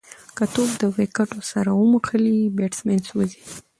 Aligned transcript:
که 0.37 0.43
توپ 0.53 0.69
د 0.81 0.83
وکټو 0.97 1.39
سره 1.51 1.69
وموښلي، 1.73 2.37
بېټسمېن 2.55 2.99
سوځي. 3.09 3.39